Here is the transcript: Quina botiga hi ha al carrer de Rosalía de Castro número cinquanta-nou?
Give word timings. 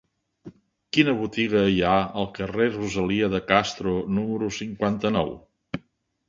Quina 0.95 1.11
botiga 1.19 1.61
hi 1.73 1.77
ha 1.89 1.91
al 2.21 2.27
carrer 2.37 2.67
de 2.71 2.79
Rosalía 2.79 3.29
de 3.35 3.43
Castro 3.53 3.95
número 4.17 4.51
cinquanta-nou? 4.63 5.33